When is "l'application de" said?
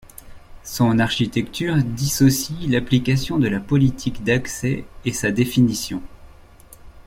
2.67-3.47